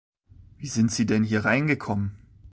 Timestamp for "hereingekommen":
1.23-2.15